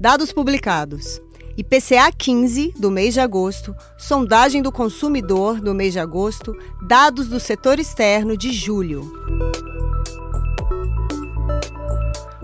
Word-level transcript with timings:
Dados 0.00 0.32
publicados. 0.32 1.20
IPCA 1.56 2.10
15 2.16 2.72
do 2.78 2.90
mês 2.90 3.12
de 3.12 3.20
agosto, 3.20 3.76
sondagem 3.98 4.62
do 4.62 4.72
consumidor 4.72 5.60
do 5.60 5.74
mês 5.74 5.92
de 5.92 5.98
agosto, 5.98 6.56
dados 6.86 7.28
do 7.28 7.38
setor 7.38 7.78
externo 7.78 8.36
de 8.36 8.50
julho. 8.50 9.12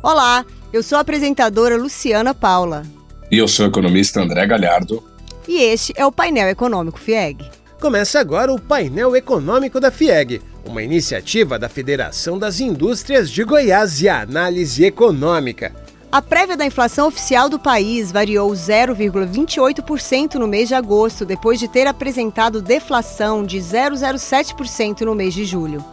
Olá, 0.02 0.44
eu 0.72 0.82
sou 0.82 0.98
a 0.98 1.00
apresentadora 1.00 1.78
Luciana 1.78 2.34
Paula. 2.34 2.82
E 3.30 3.38
eu 3.38 3.48
sou 3.48 3.66
o 3.66 3.68
economista 3.70 4.20
André 4.20 4.46
Galhardo. 4.46 5.02
E 5.48 5.62
este 5.62 5.94
é 5.96 6.04
o 6.04 6.12
painel 6.12 6.48
econômico 6.48 7.00
FIEG. 7.00 7.50
Começa 7.80 8.20
agora 8.20 8.52
o 8.52 8.60
painel 8.60 9.16
econômico 9.16 9.80
da 9.80 9.90
FIEG, 9.90 10.42
uma 10.64 10.82
iniciativa 10.82 11.58
da 11.58 11.68
Federação 11.68 12.38
das 12.38 12.60
Indústrias 12.60 13.30
de 13.30 13.44
Goiás 13.44 14.02
e 14.02 14.08
Análise 14.08 14.84
Econômica. 14.84 15.85
A 16.10 16.22
prévia 16.22 16.56
da 16.56 16.64
inflação 16.64 17.08
oficial 17.08 17.48
do 17.48 17.58
país 17.58 18.12
variou 18.12 18.50
0,28% 18.52 20.34
no 20.34 20.46
mês 20.46 20.68
de 20.68 20.74
agosto, 20.74 21.24
depois 21.24 21.58
de 21.58 21.66
ter 21.66 21.86
apresentado 21.86 22.62
deflação 22.62 23.44
de 23.44 23.58
0,07% 23.58 25.00
no 25.00 25.14
mês 25.14 25.34
de 25.34 25.44
julho. 25.44 25.84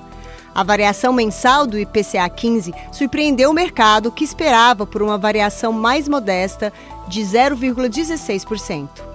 A 0.54 0.64
variação 0.64 1.12
mensal 1.12 1.66
do 1.66 1.80
IPCA 1.80 2.30
15 2.30 2.74
surpreendeu 2.92 3.50
o 3.50 3.54
mercado, 3.54 4.12
que 4.12 4.24
esperava 4.24 4.86
por 4.86 5.02
uma 5.02 5.18
variação 5.18 5.74
mais 5.74 6.08
modesta 6.08 6.72
de 7.08 7.22
0,16%. 7.22 9.13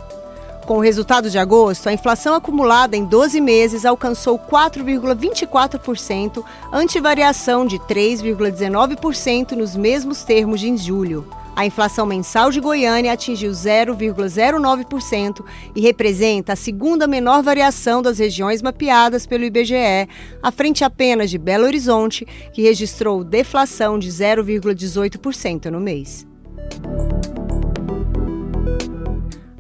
Com 0.69 0.77
o 0.77 0.83
resultado 0.83 1.31
de 1.31 1.39
agosto, 1.39 1.89
a 1.89 1.95
inflação 1.95 2.35
acumulada 2.35 2.95
em 2.95 3.03
12 3.03 3.41
meses 3.41 3.87
alcançou 3.87 4.39
4,24%, 4.39 6.45
ante 6.71 7.01
variação 7.01 7.65
de 7.65 7.79
3,19% 7.79 9.53
nos 9.53 9.75
mesmos 9.75 10.25
termos 10.25 10.61
de 10.61 10.77
julho. 10.77 11.27
A 11.57 11.65
inflação 11.65 12.05
mensal 12.05 12.51
de 12.51 12.61
Goiânia 12.61 13.15
atingiu 13.15 13.51
0,09% 13.51 15.43
e 15.75 15.81
representa 15.81 16.53
a 16.53 16.57
segunda 16.57 17.07
menor 17.07 17.43
variação 17.43 18.03
das 18.03 18.19
regiões 18.19 18.61
mapeadas 18.61 19.25
pelo 19.25 19.45
IBGE, 19.45 20.07
à 20.43 20.53
frente 20.53 20.85
apenas 20.85 21.31
de 21.31 21.39
Belo 21.39 21.65
Horizonte, 21.65 22.27
que 22.53 22.61
registrou 22.61 23.25
deflação 23.25 23.99
de 23.99 24.11
0,18% 24.11 25.71
no 25.71 25.81
mês. 25.81 26.27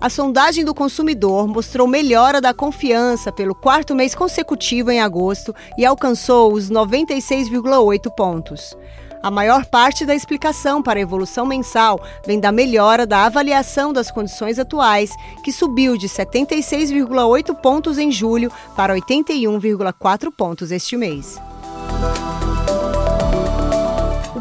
A 0.00 0.08
sondagem 0.08 0.64
do 0.64 0.72
consumidor 0.72 1.48
mostrou 1.48 1.88
melhora 1.88 2.40
da 2.40 2.54
confiança 2.54 3.32
pelo 3.32 3.52
quarto 3.52 3.96
mês 3.96 4.14
consecutivo 4.14 4.92
em 4.92 5.00
agosto 5.00 5.52
e 5.76 5.84
alcançou 5.84 6.52
os 6.52 6.70
96,8 6.70 8.08
pontos. 8.14 8.76
A 9.20 9.28
maior 9.28 9.66
parte 9.66 10.06
da 10.06 10.14
explicação 10.14 10.80
para 10.80 11.00
a 11.00 11.02
evolução 11.02 11.44
mensal 11.44 12.00
vem 12.24 12.38
da 12.38 12.52
melhora 12.52 13.04
da 13.04 13.24
avaliação 13.24 13.92
das 13.92 14.08
condições 14.08 14.60
atuais, 14.60 15.10
que 15.42 15.50
subiu 15.50 15.98
de 15.98 16.08
76,8 16.08 17.52
pontos 17.56 17.98
em 17.98 18.12
julho 18.12 18.52
para 18.76 18.94
81,4 18.94 20.30
pontos 20.30 20.70
este 20.70 20.96
mês. 20.96 21.40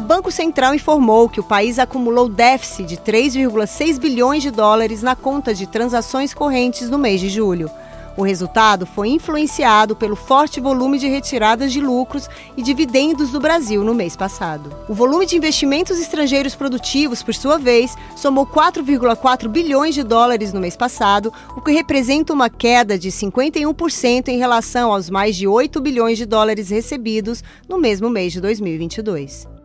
Banco 0.08 0.30
Central 0.30 0.74
informou 0.74 1.28
que 1.28 1.38
o 1.38 1.44
país 1.44 1.78
acumulou 1.78 2.30
déficit 2.30 2.86
de 2.86 2.96
3,6 2.96 3.98
bilhões 3.98 4.42
de 4.42 4.50
dólares 4.50 5.02
na 5.02 5.14
conta 5.14 5.52
de 5.52 5.66
transações 5.66 6.32
correntes 6.32 6.88
no 6.88 6.96
mês 6.96 7.20
de 7.20 7.28
julho. 7.28 7.70
O 8.16 8.22
resultado 8.22 8.86
foi 8.86 9.10
influenciado 9.10 9.94
pelo 9.94 10.16
forte 10.16 10.60
volume 10.60 10.98
de 10.98 11.06
retiradas 11.06 11.74
de 11.74 11.82
lucros 11.82 12.26
e 12.56 12.62
dividendos 12.62 13.32
do 13.32 13.38
Brasil 13.38 13.84
no 13.84 13.92
mês 13.94 14.16
passado. 14.16 14.74
O 14.88 14.94
volume 14.94 15.26
de 15.26 15.36
investimentos 15.36 16.00
estrangeiros 16.00 16.54
produtivos, 16.54 17.22
por 17.22 17.34
sua 17.34 17.58
vez, 17.58 17.94
somou 18.16 18.46
4,4 18.46 19.46
bilhões 19.46 19.94
de 19.94 20.02
dólares 20.02 20.54
no 20.54 20.60
mês 20.60 20.74
passado, 20.74 21.30
o 21.54 21.60
que 21.60 21.70
representa 21.70 22.32
uma 22.32 22.48
queda 22.48 22.98
de 22.98 23.10
51% 23.10 24.28
em 24.28 24.38
relação 24.38 24.90
aos 24.90 25.10
mais 25.10 25.36
de 25.36 25.46
8 25.46 25.78
bilhões 25.82 26.16
de 26.16 26.24
dólares 26.24 26.70
recebidos 26.70 27.44
no 27.68 27.76
mesmo 27.76 28.08
mês 28.08 28.32
de 28.32 28.40
2022. 28.40 29.57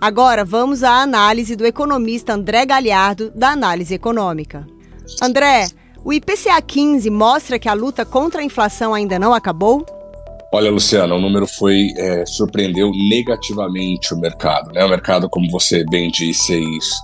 Agora 0.00 0.44
vamos 0.44 0.82
à 0.82 1.02
análise 1.02 1.54
do 1.56 1.64
economista 1.64 2.34
André 2.34 2.66
Galhardo, 2.66 3.30
da 3.34 3.50
Análise 3.50 3.94
Econômica. 3.94 4.66
André, 5.22 5.68
o 6.04 6.12
IPCA 6.12 6.60
15 6.60 7.08
mostra 7.10 7.58
que 7.58 7.68
a 7.68 7.72
luta 7.72 8.04
contra 8.04 8.42
a 8.42 8.44
inflação 8.44 8.92
ainda 8.92 9.18
não 9.18 9.32
acabou? 9.32 9.86
Olha, 10.52 10.70
Luciana, 10.70 11.14
o 11.14 11.20
número 11.20 11.46
foi 11.46 11.94
é, 11.96 12.26
surpreendeu 12.26 12.90
negativamente 13.08 14.12
o 14.14 14.18
mercado. 14.18 14.72
Né? 14.72 14.84
O 14.84 14.88
mercado, 14.88 15.28
como 15.28 15.50
você 15.50 15.84
bem 15.84 16.10
disse, 16.10 16.60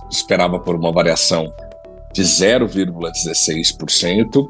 esperava 0.09 0.59
por 0.59 0.75
uma 0.75 0.91
variação 0.91 1.53
de 2.13 2.21
0,16%. 2.21 4.47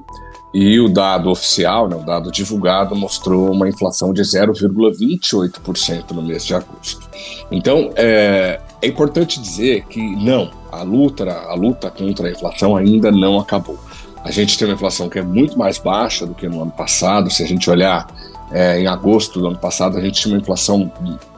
E 0.53 0.79
o 0.81 0.89
dado 0.89 1.29
oficial, 1.29 1.87
né, 1.87 1.95
o 1.95 2.03
dado 2.05 2.29
divulgado, 2.29 2.93
mostrou 2.95 3.51
uma 3.51 3.69
inflação 3.69 4.13
de 4.13 4.21
0,28% 4.21 6.11
no 6.11 6.21
mês 6.21 6.45
de 6.45 6.53
agosto. 6.53 7.09
Então, 7.49 7.91
é, 7.95 8.59
é 8.81 8.87
importante 8.87 9.39
dizer 9.39 9.85
que 9.85 10.01
não, 10.17 10.51
a 10.71 10.83
luta, 10.83 11.31
a 11.31 11.53
luta 11.53 11.89
contra 11.89 12.27
a 12.27 12.31
inflação 12.31 12.75
ainda 12.75 13.11
não 13.11 13.39
acabou. 13.39 13.79
A 14.23 14.29
gente 14.29 14.57
tem 14.57 14.67
uma 14.67 14.73
inflação 14.73 15.09
que 15.09 15.19
é 15.19 15.21
muito 15.21 15.57
mais 15.57 15.77
baixa 15.77 16.25
do 16.25 16.33
que 16.33 16.47
no 16.47 16.61
ano 16.61 16.71
passado. 16.71 17.31
Se 17.31 17.41
a 17.43 17.47
gente 17.47 17.69
olhar 17.69 18.07
é, 18.51 18.81
em 18.81 18.87
agosto 18.87 19.39
do 19.39 19.47
ano 19.47 19.57
passado, 19.57 19.97
a 19.97 20.01
gente 20.01 20.21
tinha 20.21 20.35
uma 20.35 20.41
inflação 20.41 20.91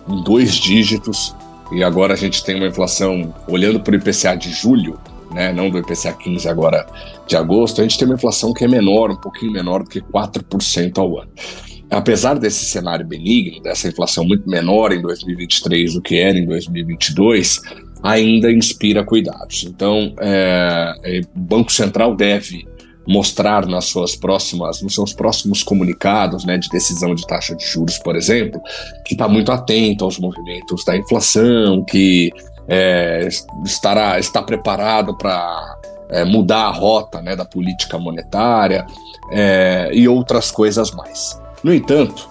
em 0.08 0.24
dois 0.24 0.54
dígitos, 0.56 1.36
e 1.72 1.84
agora 1.84 2.14
a 2.14 2.18
gente 2.18 2.44
tem 2.44 2.56
uma 2.56 2.68
inflação, 2.68 3.34
olhando 3.48 3.80
para 3.80 3.94
o 3.94 3.96
IPCA 3.96 4.36
de 4.36 4.52
julho, 4.52 5.00
né, 5.34 5.52
não 5.52 5.70
do 5.70 5.78
IPCA 5.78 6.14
15 6.14 6.48
agora 6.48 6.86
de 7.28 7.36
agosto, 7.36 7.82
a 7.82 7.84
gente 7.84 7.98
tem 7.98 8.08
uma 8.08 8.16
inflação 8.16 8.54
que 8.54 8.64
é 8.64 8.68
menor, 8.68 9.12
um 9.12 9.16
pouquinho 9.16 9.52
menor 9.52 9.84
do 9.84 9.90
que 9.90 10.02
4% 10.02 10.98
ao 10.98 11.20
ano. 11.20 11.32
Apesar 11.90 12.40
desse 12.40 12.66
cenário 12.66 13.06
benigno, 13.06 13.62
dessa 13.62 13.88
inflação 13.88 14.26
muito 14.26 14.50
menor 14.50 14.92
em 14.92 15.02
2023 15.02 15.94
do 15.94 16.02
que 16.02 16.18
era 16.18 16.38
em 16.38 16.46
2022, 16.46 17.62
ainda 18.02 18.52
inspira 18.52 19.04
cuidados. 19.04 19.64
Então, 19.64 20.14
é, 20.20 20.96
é, 21.04 21.22
o 21.36 21.40
Banco 21.40 21.72
Central 21.72 22.16
deve 22.16 22.68
mostrar 23.08 23.66
nas 23.68 23.86
suas 23.86 24.16
próximas, 24.16 24.82
nos 24.82 24.96
seus 24.96 25.14
próximos 25.14 25.62
comunicados, 25.62 26.46
né, 26.46 26.58
de 26.58 26.70
decisão 26.70 27.14
de 27.14 27.28
taxa 27.28 27.56
de 27.56 27.66
juros, 27.66 27.98
por 28.00 28.16
exemplo, 28.16 28.62
que 29.06 29.14
está 29.14 29.28
muito 29.28 29.52
atento 29.52 30.06
aos 30.06 30.18
movimentos 30.18 30.84
da 30.86 30.98
inflação, 30.98 31.84
que 31.84 32.32
é, 32.68 33.28
estará 33.66 34.20
está 34.20 34.42
preparado 34.42 35.16
para 35.18 35.78
é, 36.10 36.24
mudar 36.24 36.66
a 36.66 36.72
rota 36.72 37.22
né, 37.22 37.36
da 37.36 37.46
política 37.46 37.98
monetária 37.98 38.86
é, 39.32 39.90
e 39.94 40.08
outras 40.08 40.52
coisas 40.52 40.92
mais. 40.92 41.42
No 41.64 41.74
entanto, 41.74 42.30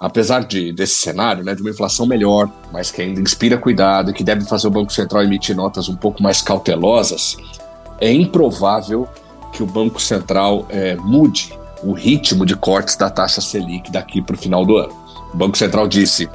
apesar 0.00 0.44
de, 0.44 0.72
desse 0.72 0.94
cenário, 0.94 1.44
né, 1.44 1.54
de 1.54 1.60
uma 1.60 1.70
inflação 1.70 2.06
melhor, 2.06 2.48
mas 2.72 2.90
que 2.90 3.02
ainda 3.02 3.20
inspira 3.20 3.58
cuidado 3.58 4.10
e 4.10 4.14
que 4.14 4.24
deve 4.24 4.44
fazer 4.44 4.68
o 4.68 4.70
Banco 4.70 4.92
Central 4.92 5.22
emitir 5.22 5.56
notas 5.56 5.88
um 5.88 5.96
pouco 5.96 6.22
mais 6.22 6.40
cautelosas, 6.40 7.36
é 8.00 8.12
improvável 8.12 9.08
que 9.52 9.62
o 9.62 9.66
Banco 9.66 10.00
Central 10.00 10.66
é, 10.68 10.94
mude 10.96 11.52
o 11.82 11.92
ritmo 11.92 12.44
de 12.44 12.56
cortes 12.56 12.96
da 12.96 13.08
taxa 13.08 13.40
Selic 13.40 13.90
daqui 13.90 14.20
para 14.20 14.34
o 14.34 14.38
final 14.38 14.64
do 14.64 14.76
ano. 14.76 14.92
O 15.32 15.36
Banco 15.36 15.56
Central 15.56 15.86
disse 15.86 16.28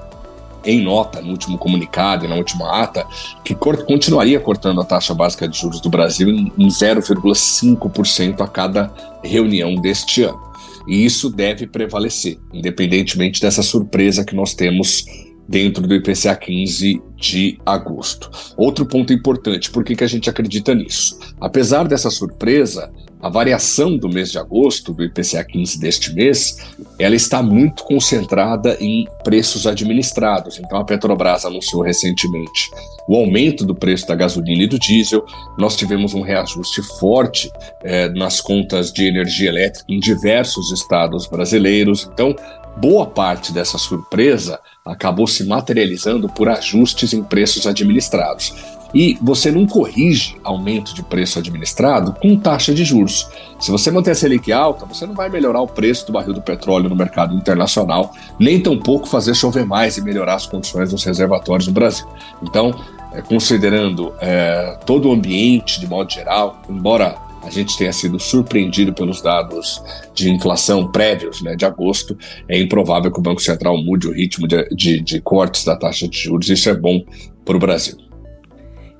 em 0.65 0.81
nota, 0.81 1.21
no 1.21 1.31
último 1.31 1.57
comunicado 1.57 2.25
e 2.25 2.27
na 2.27 2.35
última 2.35 2.81
ata, 2.81 3.05
que 3.43 3.55
continuaria 3.55 4.39
cortando 4.39 4.81
a 4.81 4.85
taxa 4.85 5.13
básica 5.13 5.47
de 5.47 5.57
juros 5.57 5.81
do 5.81 5.89
Brasil 5.89 6.29
em 6.29 6.67
0,5% 6.67 8.41
a 8.41 8.47
cada 8.47 8.93
reunião 9.23 9.75
deste 9.75 10.23
ano. 10.23 10.41
E 10.87 11.05
isso 11.05 11.29
deve 11.29 11.65
prevalecer, 11.65 12.37
independentemente 12.53 13.41
dessa 13.41 13.63
surpresa 13.63 14.25
que 14.25 14.35
nós 14.35 14.53
temos 14.53 15.05
dentro 15.47 15.85
do 15.85 15.95
IPCA 15.95 16.35
15 16.35 17.01
de 17.15 17.57
agosto. 17.65 18.29
Outro 18.57 18.85
ponto 18.85 19.13
importante, 19.13 19.71
por 19.71 19.83
que, 19.83 19.95
que 19.95 20.03
a 20.03 20.07
gente 20.07 20.29
acredita 20.29 20.73
nisso? 20.73 21.19
Apesar 21.39 21.87
dessa 21.87 22.09
surpresa, 22.09 22.91
a 23.23 23.29
variação 23.29 23.95
do 23.97 24.09
mês 24.09 24.31
de 24.31 24.37
agosto, 24.37 24.93
do 24.93 25.01
IPCA 25.01 25.45
15 25.45 25.79
deste 25.79 26.13
mês, 26.13 26.57
ela 26.99 27.15
está 27.15 27.41
muito 27.41 27.85
concentrada 27.85 28.75
em 28.81 29.07
preços 29.23 29.65
administrados. 29.65 30.59
Então, 30.59 30.77
a 30.77 30.83
Petrobras 30.83 31.45
anunciou 31.45 31.81
recentemente 31.81 32.69
o 33.07 33.15
aumento 33.15 33.65
do 33.65 33.73
preço 33.73 34.05
da 34.07 34.15
gasolina 34.15 34.63
e 34.63 34.67
do 34.67 34.77
diesel. 34.77 35.25
Nós 35.57 35.77
tivemos 35.77 36.13
um 36.13 36.21
reajuste 36.21 36.81
forte 36.99 37.49
é, 37.81 38.09
nas 38.09 38.41
contas 38.41 38.91
de 38.91 39.07
energia 39.07 39.47
elétrica 39.47 39.85
em 39.87 40.01
diversos 40.01 40.73
estados 40.73 41.25
brasileiros. 41.25 42.09
Então, 42.11 42.35
boa 42.77 43.05
parte 43.05 43.51
dessa 43.51 43.77
surpresa 43.77 44.59
acabou 44.85 45.27
se 45.27 45.45
materializando 45.45 46.27
por 46.27 46.49
ajustes 46.49 47.13
em 47.13 47.23
preços 47.23 47.65
administrados. 47.65 48.53
E 48.93 49.17
você 49.21 49.49
não 49.51 49.65
corrige 49.65 50.37
aumento 50.43 50.93
de 50.93 51.01
preço 51.01 51.39
administrado 51.39 52.13
com 52.21 52.37
taxa 52.37 52.73
de 52.73 52.83
juros. 52.83 53.27
Se 53.59 53.71
você 53.71 53.89
manter 53.89 54.11
a 54.11 54.15
Selic 54.15 54.51
alta, 54.51 54.85
você 54.85 55.07
não 55.07 55.15
vai 55.15 55.29
melhorar 55.29 55.61
o 55.61 55.67
preço 55.67 56.05
do 56.05 56.13
barril 56.13 56.33
do 56.33 56.41
petróleo 56.41 56.89
no 56.89 56.95
mercado 56.95 57.35
internacional, 57.35 58.13
nem 58.39 58.61
tampouco 58.61 59.07
fazer 59.07 59.33
chover 59.33 59.65
mais 59.65 59.97
e 59.97 60.01
melhorar 60.01 60.35
as 60.35 60.45
condições 60.45 60.91
dos 60.91 61.03
reservatórios 61.03 61.67
no 61.67 61.73
Brasil. 61.73 62.05
Então, 62.43 62.71
é, 63.13 63.21
considerando 63.21 64.13
é, 64.19 64.77
todo 64.85 65.09
o 65.09 65.11
ambiente 65.11 65.79
de 65.79 65.87
modo 65.87 66.11
geral, 66.11 66.61
embora 66.69 67.15
a 67.43 67.49
gente 67.49 67.77
tenha 67.77 67.91
sido 67.91 68.19
surpreendido 68.19 68.93
pelos 68.93 69.21
dados 69.21 69.83
de 70.13 70.31
inflação 70.31 70.91
prévios 70.91 71.41
né, 71.41 71.55
de 71.55 71.65
agosto, 71.65 72.17
é 72.47 72.59
improvável 72.59 73.11
que 73.11 73.19
o 73.19 73.23
Banco 73.23 73.41
Central 73.41 73.77
mude 73.77 74.07
o 74.07 74.13
ritmo 74.13 74.47
de, 74.47 74.67
de, 74.69 74.99
de 75.01 75.21
cortes 75.21 75.65
da 75.65 75.75
taxa 75.75 76.07
de 76.07 76.17
juros. 76.17 76.49
Isso 76.49 76.69
é 76.69 76.73
bom 76.73 77.03
para 77.43 77.57
o 77.57 77.59
Brasil. 77.59 77.97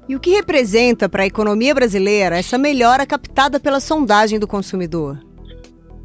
E 0.07 0.16
o 0.16 0.19
que 0.19 0.31
representa 0.31 1.07
para 1.07 1.24
a 1.24 1.25
economia 1.25 1.74
brasileira 1.74 2.38
essa 2.38 2.57
melhora 2.57 3.06
captada 3.06 3.60
pela 3.60 3.80
sondagem 3.80 4.38
do 4.38 4.48
consumidor? 4.48 5.18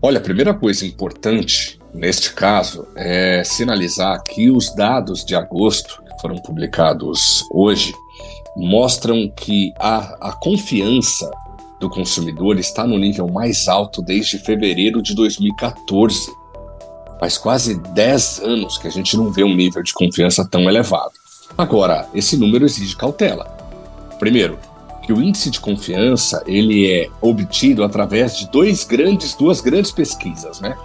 Olha, 0.00 0.18
a 0.18 0.22
primeira 0.22 0.54
coisa 0.54 0.86
importante 0.86 1.78
neste 1.92 2.32
caso 2.32 2.86
é 2.94 3.42
sinalizar 3.44 4.22
que 4.22 4.50
os 4.50 4.72
dados 4.74 5.24
de 5.24 5.34
agosto, 5.34 6.00
que 6.04 6.20
foram 6.20 6.36
publicados 6.36 7.42
hoje, 7.52 7.92
mostram 8.56 9.28
que 9.36 9.72
a, 9.78 10.28
a 10.28 10.32
confiança 10.32 11.28
do 11.80 11.88
consumidor 11.88 12.58
está 12.58 12.86
no 12.86 12.98
nível 12.98 13.28
mais 13.28 13.68
alto 13.68 14.02
desde 14.02 14.38
fevereiro 14.38 15.00
de 15.00 15.14
2014. 15.14 16.32
Faz 17.20 17.38
quase 17.38 17.76
10 17.76 18.40
anos 18.40 18.78
que 18.78 18.86
a 18.86 18.90
gente 18.90 19.16
não 19.16 19.30
vê 19.32 19.44
um 19.44 19.54
nível 19.54 19.82
de 19.82 19.92
confiança 19.92 20.46
tão 20.48 20.62
elevado. 20.62 21.12
Agora, 21.56 22.08
esse 22.14 22.36
número 22.36 22.64
exige 22.64 22.96
cautela. 22.96 23.44
Primeiro, 24.18 24.58
que 25.02 25.12
o 25.12 25.22
índice 25.22 25.50
de 25.50 25.58
confiança 25.58 26.42
ele 26.46 26.90
é 26.90 27.08
obtido 27.20 27.82
através 27.82 28.36
de 28.36 28.48
dois 28.50 28.84
grandes, 28.84 29.34
duas 29.34 29.60
grandes 29.60 29.90
pesquisas, 29.90 30.60
né? 30.60 30.76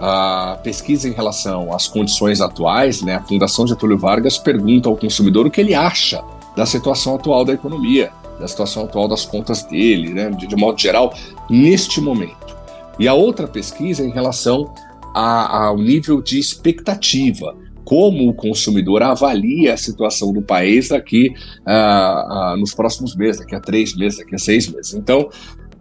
A 0.00 0.58
pesquisa 0.62 1.08
em 1.08 1.12
relação 1.12 1.72
às 1.74 1.88
condições 1.88 2.40
atuais, 2.40 3.02
né? 3.02 3.16
A 3.16 3.22
Fundação 3.22 3.66
Getúlio 3.66 3.98
Vargas 3.98 4.38
pergunta 4.38 4.88
ao 4.88 4.96
consumidor 4.96 5.46
o 5.46 5.50
que 5.50 5.60
ele 5.60 5.74
acha 5.74 6.22
da 6.56 6.66
situação 6.66 7.16
atual 7.16 7.44
da 7.44 7.52
economia, 7.52 8.12
da 8.42 8.48
situação 8.48 8.84
atual 8.84 9.06
das 9.06 9.24
contas 9.24 9.62
dele, 9.62 10.12
né? 10.12 10.28
De, 10.30 10.46
de 10.46 10.56
modo 10.56 10.78
geral, 10.78 11.14
neste 11.48 12.00
momento. 12.00 12.56
E 12.98 13.06
a 13.06 13.14
outra 13.14 13.46
pesquisa 13.46 14.04
em 14.04 14.10
relação 14.10 14.74
a, 15.14 15.66
ao 15.66 15.78
nível 15.78 16.20
de 16.20 16.38
expectativa 16.38 17.56
como 17.84 18.28
o 18.28 18.34
consumidor 18.34 19.02
avalia 19.02 19.74
a 19.74 19.76
situação 19.76 20.32
do 20.32 20.42
país 20.42 20.88
daqui 20.88 21.34
uh, 21.66 22.54
uh, 22.54 22.56
nos 22.56 22.74
próximos 22.74 23.14
meses, 23.14 23.40
daqui 23.40 23.54
a 23.54 23.60
três 23.60 23.94
meses, 23.96 24.18
daqui 24.18 24.34
a 24.34 24.38
seis 24.38 24.68
meses. 24.68 24.94
Então, 24.94 25.28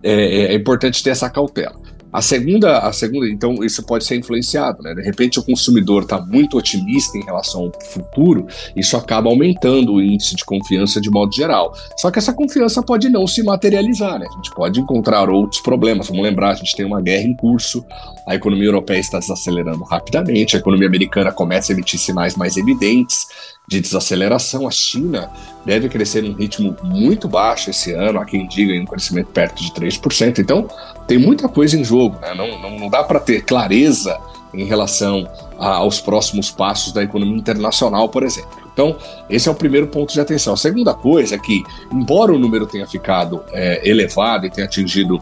é, 0.03 0.45
é 0.45 0.53
importante 0.53 1.01
ter 1.03 1.11
essa 1.11 1.29
cautela. 1.29 1.80
A 2.11 2.21
segunda, 2.21 2.79
a 2.79 2.91
segunda, 2.91 3.29
então 3.29 3.63
isso 3.63 3.83
pode 3.83 4.03
ser 4.03 4.17
influenciado, 4.17 4.83
né? 4.83 4.93
De 4.93 5.01
repente 5.01 5.39
o 5.39 5.43
consumidor 5.43 6.03
está 6.03 6.19
muito 6.19 6.57
otimista 6.57 7.17
em 7.17 7.23
relação 7.23 7.61
ao 7.61 7.71
futuro, 7.85 8.47
isso 8.75 8.97
acaba 8.97 9.29
aumentando 9.29 9.93
o 9.93 10.01
índice 10.01 10.35
de 10.35 10.43
confiança 10.43 10.99
de 10.99 11.09
modo 11.09 11.33
geral. 11.33 11.73
Só 11.97 12.11
que 12.11 12.19
essa 12.19 12.33
confiança 12.33 12.83
pode 12.83 13.07
não 13.09 13.25
se 13.25 13.41
materializar, 13.43 14.19
né? 14.19 14.27
A 14.29 14.35
gente 14.35 14.51
pode 14.53 14.79
encontrar 14.79 15.29
outros 15.29 15.61
problemas. 15.61 16.07
Vamos 16.07 16.23
lembrar, 16.23 16.51
a 16.51 16.55
gente 16.55 16.75
tem 16.75 16.85
uma 16.85 17.01
guerra 17.01 17.23
em 17.23 17.35
curso, 17.35 17.85
a 18.27 18.35
economia 18.35 18.67
europeia 18.67 18.99
está 18.99 19.19
desacelerando 19.19 19.83
rapidamente, 19.83 20.55
a 20.55 20.59
economia 20.59 20.87
americana 20.87 21.31
começa 21.31 21.71
a 21.71 21.73
emitir 21.73 21.99
sinais 21.99 22.35
mais 22.35 22.57
evidentes 22.57 23.25
de 23.67 23.79
desaceleração. 23.79 24.67
A 24.67 24.71
China 24.71 25.31
deve 25.65 25.89
crescer 25.89 26.21
num 26.21 26.33
ritmo 26.33 26.75
muito 26.83 27.27
baixo 27.27 27.69
esse 27.69 27.91
ano, 27.93 28.19
há 28.19 28.25
quem 28.25 28.47
diga 28.47 28.73
em 28.73 28.81
um 28.81 28.85
crescimento 28.85 29.27
perto 29.27 29.61
de 29.63 29.71
3%. 29.71 30.39
Então, 30.39 30.67
tem 31.07 31.17
muita 31.17 31.47
coisa 31.47 31.77
em 31.77 31.83
jogo, 31.83 32.17
né? 32.21 32.33
não, 32.33 32.59
não, 32.59 32.79
não 32.79 32.89
dá 32.89 33.03
para 33.03 33.19
ter 33.19 33.43
clareza 33.43 34.19
em 34.53 34.65
relação 34.65 35.27
a, 35.57 35.75
aos 35.75 35.99
próximos 35.99 36.51
passos 36.51 36.91
da 36.91 37.03
economia 37.03 37.37
internacional, 37.37 38.09
por 38.09 38.23
exemplo. 38.23 38.61
Então, 38.73 38.97
esse 39.29 39.47
é 39.47 39.51
o 39.51 39.55
primeiro 39.55 39.87
ponto 39.87 40.13
de 40.13 40.19
atenção. 40.19 40.53
A 40.53 40.57
segunda 40.57 40.93
coisa 40.93 41.35
é 41.35 41.37
que, 41.37 41.63
embora 41.91 42.33
o 42.33 42.39
número 42.39 42.65
tenha 42.65 42.87
ficado 42.87 43.43
é, 43.51 43.87
elevado 43.87 44.45
e 44.45 44.49
tenha 44.49 44.65
atingido 44.65 45.21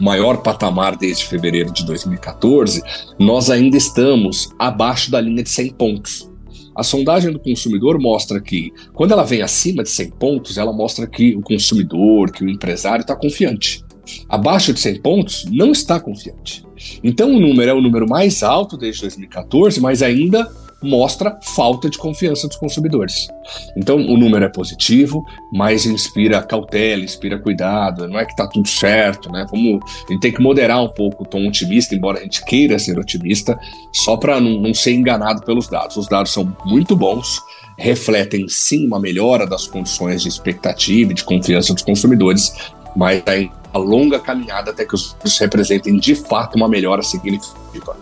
maior 0.00 0.38
patamar 0.38 0.96
desde 0.96 1.26
fevereiro 1.26 1.70
de 1.70 1.84
2014, 1.84 2.82
nós 3.18 3.50
ainda 3.50 3.76
estamos 3.76 4.50
abaixo 4.58 5.10
da 5.10 5.20
linha 5.20 5.42
de 5.42 5.50
100 5.50 5.70
pontos. 5.74 6.30
A 6.74 6.82
sondagem 6.82 7.32
do 7.32 7.38
consumidor 7.38 8.00
mostra 8.00 8.40
que, 8.40 8.72
quando 8.94 9.12
ela 9.12 9.24
vem 9.24 9.42
acima 9.42 9.82
de 9.82 9.90
100 9.90 10.10
pontos, 10.10 10.56
ela 10.56 10.72
mostra 10.72 11.06
que 11.06 11.34
o 11.36 11.42
consumidor, 11.42 12.30
que 12.30 12.44
o 12.44 12.48
empresário 12.48 13.02
está 13.02 13.16
confiante. 13.16 13.84
Abaixo 14.28 14.72
de 14.72 14.80
100 14.80 15.02
pontos, 15.02 15.44
não 15.50 15.72
está 15.72 16.00
confiante. 16.00 16.64
Então, 17.02 17.34
o 17.34 17.40
número 17.40 17.70
é 17.70 17.74
o 17.74 17.80
número 17.80 18.08
mais 18.08 18.42
alto 18.42 18.76
desde 18.76 19.02
2014, 19.02 19.80
mas 19.80 20.02
ainda 20.02 20.50
mostra 20.82 21.38
falta 21.54 21.90
de 21.90 21.98
confiança 21.98 22.48
dos 22.48 22.56
consumidores. 22.56 23.28
Então, 23.76 23.96
o 23.96 24.16
número 24.16 24.44
é 24.44 24.48
positivo, 24.48 25.24
mas 25.52 25.86
inspira 25.86 26.42
cautela, 26.42 27.04
inspira 27.04 27.38
cuidado, 27.38 28.08
não 28.08 28.18
é 28.18 28.24
que 28.24 28.32
está 28.32 28.46
tudo 28.46 28.68
certo, 28.68 29.30
né? 29.30 29.46
Vamos, 29.50 29.80
a 30.08 30.12
gente 30.12 30.20
tem 30.20 30.32
que 30.32 30.42
moderar 30.42 30.82
um 30.82 30.88
pouco 30.88 31.24
o 31.24 31.26
tom 31.26 31.46
otimista, 31.46 31.94
embora 31.94 32.18
a 32.18 32.22
gente 32.22 32.44
queira 32.44 32.78
ser 32.78 32.98
otimista, 32.98 33.58
só 33.92 34.16
para 34.16 34.40
não, 34.40 34.60
não 34.60 34.74
ser 34.74 34.92
enganado 34.92 35.42
pelos 35.42 35.68
dados. 35.68 35.96
Os 35.96 36.08
dados 36.08 36.32
são 36.32 36.56
muito 36.64 36.96
bons, 36.96 37.40
refletem 37.78 38.48
sim 38.48 38.86
uma 38.86 38.98
melhora 39.00 39.46
das 39.46 39.66
condições 39.66 40.22
de 40.22 40.28
expectativa 40.28 41.12
e 41.12 41.14
de 41.14 41.24
confiança 41.24 41.74
dos 41.74 41.82
consumidores, 41.82 42.52
mas 42.96 43.22
tem 43.22 43.50
a 43.72 43.78
longa 43.78 44.18
caminhada 44.18 44.70
até 44.70 44.84
que 44.84 44.94
os 44.94 45.14
representem 45.38 45.96
de 45.98 46.14
fato 46.14 46.56
uma 46.56 46.68
melhora 46.68 47.02
significativa. 47.02 47.96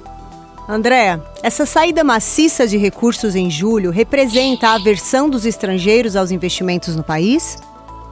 André, 0.69 1.19
essa 1.43 1.65
saída 1.65 2.05
maciça 2.05 2.67
de 2.67 2.77
recursos 2.77 3.35
em 3.35 3.51
julho 3.51 3.91
representa 3.91 4.69
a 4.69 4.75
aversão 4.75 5.31
dos 5.31 5.47
estrangeiros 5.47 6.15
aos 6.15 6.31
investimentos 6.31 6.95
no 6.95 7.03
país? 7.03 7.57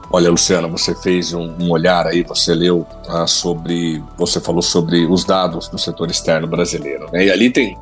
Olha, 0.09 0.31
Luciana, 0.31 0.67
você 0.67 0.95
fez 0.95 1.33
um, 1.33 1.53
um 1.59 1.69
olhar 1.69 2.07
aí, 2.07 2.23
você 2.23 2.55
leu 2.55 2.83
ah, 3.07 3.27
sobre, 3.27 4.01
você 4.17 4.41
falou 4.41 4.63
sobre 4.63 5.05
os 5.05 5.23
dados 5.23 5.67
do 5.67 5.77
setor 5.77 6.09
externo 6.09 6.47
brasileiro, 6.47 7.07
né? 7.11 7.25
E 7.25 7.31
ali 7.31 7.51
tem 7.51 7.77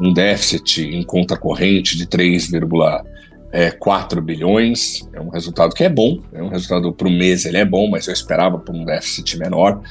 um 0.00 0.10
déficit 0.10 0.80
em 0.80 1.02
conta 1.02 1.36
corrente 1.36 1.94
de 1.94 2.06
3,4 2.06 3.04
é, 3.52 4.20
bilhões. 4.22 5.06
É 5.12 5.20
um 5.20 5.28
resultado 5.28 5.74
que 5.74 5.84
é 5.84 5.90
bom, 5.90 6.18
é 6.32 6.42
um 6.42 6.48
resultado 6.48 6.90
para 6.94 7.08
o 7.08 7.10
mês 7.10 7.44
ele 7.44 7.58
é 7.58 7.64
bom, 7.64 7.90
mas 7.90 8.06
eu 8.06 8.14
esperava 8.14 8.58
por 8.58 8.74
um 8.74 8.86
déficit 8.86 9.36
menor. 9.36 9.82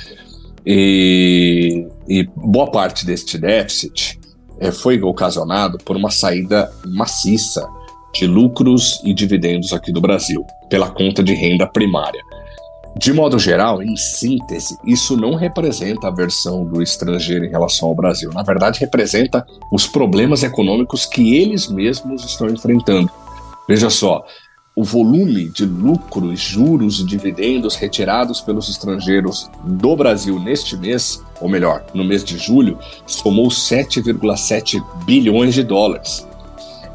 E, 0.65 1.85
e 2.07 2.23
boa 2.35 2.71
parte 2.71 3.05
deste 3.05 3.37
déficit 3.37 4.22
foi 4.71 5.01
ocasionado 5.01 5.77
por 5.79 5.95
uma 5.95 6.09
saída 6.09 6.71
maciça 6.85 7.67
de 8.13 8.27
lucros 8.27 9.01
e 9.03 9.13
dividendos 9.13 9.73
aqui 9.73 9.91
do 9.91 9.99
Brasil, 9.99 10.45
pela 10.69 10.89
conta 10.89 11.23
de 11.23 11.33
renda 11.33 11.65
primária. 11.65 12.21
De 12.95 13.11
modo 13.11 13.39
geral, 13.39 13.81
em 13.81 13.95
síntese, 13.95 14.77
isso 14.85 15.17
não 15.17 15.33
representa 15.33 16.07
a 16.07 16.11
versão 16.11 16.63
do 16.63 16.81
estrangeiro 16.81 17.43
em 17.43 17.49
relação 17.49 17.89
ao 17.89 17.95
Brasil. 17.95 18.29
Na 18.31 18.43
verdade, 18.43 18.79
representa 18.79 19.45
os 19.71 19.87
problemas 19.87 20.43
econômicos 20.43 21.07
que 21.07 21.35
eles 21.35 21.67
mesmos 21.67 22.23
estão 22.23 22.47
enfrentando. 22.47 23.09
Veja 23.67 23.89
só, 23.89 24.23
o 24.75 24.83
volume 24.83 25.49
de 25.49 25.65
lucros, 25.65 26.39
juros 26.39 26.99
e 26.99 27.05
dividendos 27.05 27.75
retirados 27.75 28.41
pelos 28.41 28.69
estrangeiros 28.69 29.49
do 29.63 29.95
Brasil 29.95 30.39
neste 30.39 30.75
mês, 30.75 31.23
ou 31.39 31.47
melhor, 31.47 31.85
no 31.93 32.03
mês 32.03 32.23
de 32.23 32.37
julho, 32.37 32.79
somou 33.05 33.47
7,7 33.49 34.83
bilhões 35.05 35.53
de 35.53 35.63
dólares. 35.63 36.27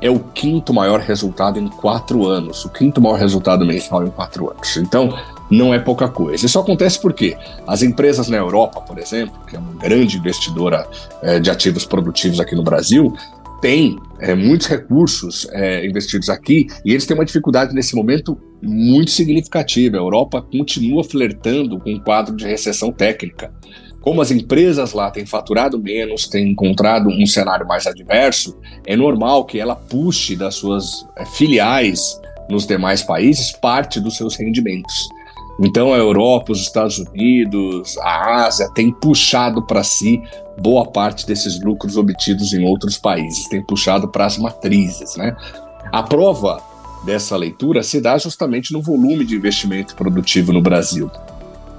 É 0.00 0.10
o 0.10 0.18
quinto 0.18 0.72
maior 0.72 1.00
resultado 1.00 1.58
em 1.58 1.68
quatro 1.68 2.26
anos, 2.26 2.64
o 2.64 2.68
quinto 2.68 3.00
maior 3.00 3.18
resultado 3.18 3.64
mensal 3.64 4.04
em 4.04 4.10
quatro 4.10 4.50
anos. 4.50 4.76
Então, 4.76 5.16
não 5.50 5.72
é 5.72 5.78
pouca 5.78 6.08
coisa. 6.08 6.46
Isso 6.46 6.58
acontece 6.58 7.00
porque 7.00 7.36
as 7.66 7.82
empresas 7.82 8.28
na 8.28 8.36
Europa, 8.36 8.80
por 8.80 8.98
exemplo, 8.98 9.40
que 9.46 9.56
é 9.56 9.58
uma 9.58 9.72
grande 9.72 10.18
investidora 10.18 10.86
é, 11.22 11.40
de 11.40 11.50
ativos 11.50 11.84
produtivos 11.84 12.38
aqui 12.38 12.54
no 12.54 12.62
Brasil, 12.62 13.14
tem 13.60 13.98
é, 14.20 14.34
muitos 14.34 14.66
recursos 14.66 15.46
é, 15.52 15.84
investidos 15.86 16.28
aqui 16.28 16.66
e 16.84 16.92
eles 16.92 17.06
têm 17.06 17.16
uma 17.16 17.24
dificuldade 17.24 17.74
nesse 17.74 17.94
momento 17.94 18.38
muito 18.62 19.10
significativa. 19.10 19.96
A 19.96 20.00
Europa 20.00 20.42
continua 20.42 21.04
flertando 21.04 21.78
com 21.78 21.90
um 21.90 22.00
quadro 22.00 22.36
de 22.36 22.46
recessão 22.46 22.92
técnica. 22.92 23.52
Como 24.00 24.20
as 24.20 24.30
empresas 24.30 24.92
lá 24.92 25.10
têm 25.10 25.26
faturado 25.26 25.78
menos, 25.78 26.28
têm 26.28 26.52
encontrado 26.52 27.08
um 27.08 27.26
cenário 27.26 27.66
mais 27.66 27.86
adverso, 27.86 28.56
é 28.86 28.96
normal 28.96 29.44
que 29.44 29.58
ela 29.58 29.74
puxe 29.74 30.36
das 30.36 30.54
suas 30.54 31.06
é, 31.16 31.24
filiais 31.24 32.20
nos 32.48 32.66
demais 32.66 33.02
países 33.02 33.52
parte 33.52 34.00
dos 34.00 34.16
seus 34.16 34.36
rendimentos. 34.36 35.08
Então 35.60 35.92
a 35.92 35.96
Europa, 35.96 36.52
os 36.52 36.60
Estados 36.60 36.98
Unidos, 36.98 37.98
a 37.98 38.44
Ásia 38.46 38.70
têm 38.72 38.92
puxado 38.92 39.66
para 39.66 39.82
si 39.82 40.22
boa 40.60 40.86
parte 40.86 41.26
desses 41.26 41.60
lucros 41.60 41.96
obtidos 41.96 42.52
em 42.52 42.64
outros 42.64 42.96
países, 42.96 43.48
têm 43.48 43.62
puxado 43.62 44.08
para 44.08 44.26
as 44.26 44.38
matrizes. 44.38 45.16
Né? 45.16 45.36
A 45.92 46.02
prova 46.02 46.62
dessa 47.04 47.36
leitura 47.36 47.82
se 47.82 48.00
dá 48.00 48.16
justamente 48.18 48.72
no 48.72 48.80
volume 48.80 49.24
de 49.24 49.36
investimento 49.36 49.94
produtivo 49.96 50.52
no 50.52 50.62
Brasil. 50.62 51.10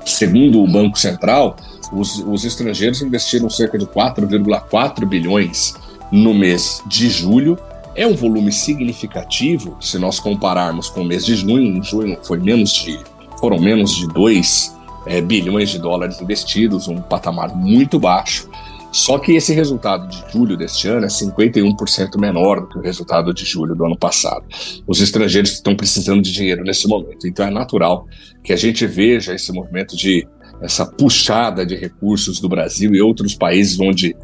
Segundo 0.05 0.61
o 0.61 0.67
Banco 0.67 0.97
Central, 0.97 1.55
os, 1.91 2.19
os 2.19 2.43
estrangeiros 2.45 3.01
investiram 3.01 3.49
cerca 3.49 3.77
de 3.77 3.85
4,4 3.85 5.05
bilhões 5.05 5.75
no 6.11 6.33
mês 6.33 6.81
de 6.87 7.09
julho 7.09 7.57
É 7.95 8.07
um 8.07 8.15
volume 8.15 8.51
significativo 8.51 9.77
se 9.79 9.99
nós 9.99 10.19
compararmos 10.19 10.89
com 10.89 11.01
o 11.01 11.05
mês 11.05 11.25
de 11.25 11.35
junho. 11.35 11.77
Em 11.77 11.83
junho 11.83 12.17
foi 12.23 12.39
menos 12.39 12.71
de, 12.73 12.99
foram 13.39 13.59
menos 13.59 13.95
de 13.95 14.07
2 14.07 14.77
é, 15.05 15.21
bilhões 15.21 15.69
de 15.69 15.79
dólares 15.79 16.21
investidos, 16.21 16.87
um 16.87 17.01
patamar 17.01 17.55
muito 17.55 17.99
baixo. 17.99 18.49
Só 18.91 19.19
que 19.19 19.33
esse 19.33 19.53
resultado 19.53 20.07
de 20.07 20.31
julho 20.31 20.57
deste 20.57 20.87
ano 20.87 21.05
é 21.05 21.09
51% 21.09 22.19
menor 22.19 22.61
do 22.61 22.67
que 22.67 22.79
o 22.79 22.81
resultado 22.81 23.33
de 23.33 23.45
julho 23.45 23.75
do 23.75 23.85
ano 23.85 23.97
passado. 23.97 24.43
Os 24.87 24.99
estrangeiros 24.99 25.51
estão 25.51 25.75
precisando 25.75 26.21
de 26.23 26.31
dinheiro 26.31 26.63
nesse 26.63 26.87
momento, 26.87 27.27
então 27.27 27.45
é 27.45 27.51
natural 27.51 28.07
que 28.43 28.51
a 28.51 28.57
gente 28.57 28.87
veja 28.87 29.33
esse 29.33 29.51
movimento 29.51 29.95
de 29.95 30.27
essa 30.61 30.85
puxada 30.85 31.65
de 31.65 31.75
recursos 31.75 32.39
do 32.39 32.49
Brasil 32.49 32.93
e 32.93 33.01
outros 33.01 33.35
países 33.35 33.79
onde 33.79 34.15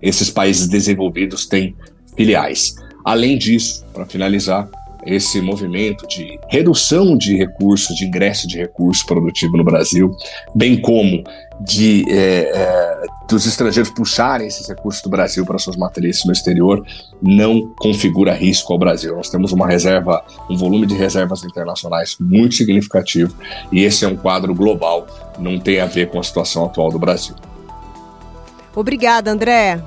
esses 0.00 0.30
países 0.30 0.68
desenvolvidos 0.68 1.46
têm 1.46 1.74
filiais. 2.16 2.74
Além 3.04 3.36
disso, 3.36 3.84
para 3.92 4.06
finalizar, 4.06 4.68
esse 5.04 5.40
movimento 5.40 6.06
de 6.06 6.38
redução 6.48 7.16
de 7.16 7.36
recursos, 7.36 7.96
de 7.96 8.04
ingresso 8.04 8.46
de 8.46 8.58
recurso 8.58 9.04
produtivo 9.06 9.56
no 9.56 9.64
Brasil, 9.64 10.14
bem 10.54 10.80
como 10.80 11.24
de 11.60 12.04
é, 12.08 12.50
é, 12.54 13.02
dos 13.28 13.46
estrangeiros 13.46 13.90
puxarem 13.92 14.46
esses 14.46 14.68
recursos 14.68 15.02
do 15.02 15.08
Brasil 15.08 15.44
para 15.44 15.58
suas 15.58 15.76
matrizes 15.76 16.24
no 16.24 16.32
exterior, 16.32 16.84
não 17.20 17.72
configura 17.78 18.32
risco 18.32 18.72
ao 18.72 18.78
Brasil. 18.78 19.14
Nós 19.14 19.30
temos 19.30 19.52
uma 19.52 19.66
reserva, 19.66 20.24
um 20.50 20.56
volume 20.56 20.86
de 20.86 20.94
reservas 20.94 21.44
internacionais 21.44 22.16
muito 22.20 22.54
significativo 22.54 23.34
e 23.70 23.82
esse 23.82 24.04
é 24.04 24.08
um 24.08 24.16
quadro 24.16 24.54
global, 24.54 25.06
não 25.38 25.58
tem 25.58 25.80
a 25.80 25.86
ver 25.86 26.08
com 26.08 26.18
a 26.18 26.22
situação 26.22 26.64
atual 26.64 26.90
do 26.90 26.98
Brasil. 26.98 27.34
Obrigada, 28.74 29.30
André. 29.30 29.80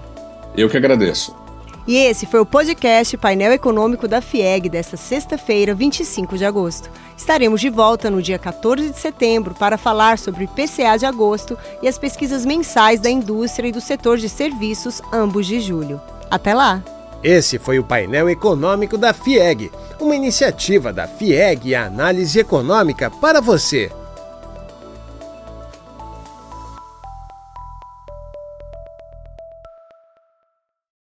Eu 0.55 0.69
que 0.69 0.77
agradeço. 0.77 1.44
E 1.87 1.97
esse 1.97 2.25
foi 2.25 2.39
o 2.39 2.45
podcast 2.45 3.15
Painel 3.15 3.53
Econômico 3.53 4.07
da 4.07 4.19
FIEG 4.19 4.69
desta 4.69 4.97
sexta-feira, 4.97 5.75
25 5.75 6.35
de 6.35 6.43
agosto. 6.43 6.89
Estaremos 7.15 7.61
de 7.61 7.69
volta 7.69 8.09
no 8.09 8.23
dia 8.23 8.39
14 8.39 8.89
de 8.89 8.97
setembro 8.97 9.53
para 9.53 9.77
falar 9.77 10.17
sobre 10.17 10.43
o 10.43 10.45
IPCA 10.45 10.97
de 10.97 11.05
agosto 11.05 11.55
e 11.83 11.87
as 11.87 11.99
pesquisas 11.99 12.43
mensais 12.43 12.99
da 12.99 13.09
indústria 13.09 13.67
e 13.67 13.71
do 13.71 13.79
setor 13.79 14.17
de 14.17 14.27
serviços, 14.27 14.99
ambos 15.13 15.45
de 15.45 15.59
julho. 15.59 16.01
Até 16.31 16.55
lá! 16.55 16.83
Esse 17.21 17.59
foi 17.59 17.77
o 17.77 17.83
painel 17.83 18.29
econômico 18.29 18.97
da 18.97 19.13
FIEG, 19.13 19.71
uma 19.99 20.15
iniciativa 20.15 20.91
da 20.91 21.07
FIEG 21.07 21.69
e 21.69 21.75
a 21.75 21.85
análise 21.85 22.39
econômica 22.39 23.11
para 23.11 23.39
você. 23.39 23.91